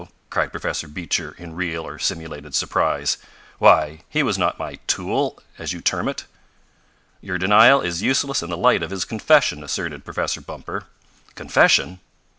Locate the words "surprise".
2.55-3.19